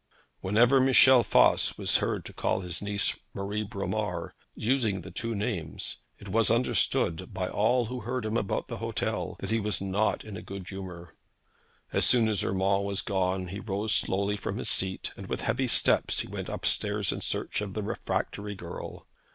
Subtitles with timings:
[0.39, 5.97] Whenever Michel Voss was heard to call his niece Marie Bromar, using the two names,
[6.17, 10.23] it was understood, by all who heard him about the hotel, that he was not
[10.25, 11.15] in a good humour.
[11.93, 15.67] As soon as Urmand was gone, he rose slowly from his seat, and with heavy
[15.67, 19.05] steps he went up stairs in search of the refractory girl.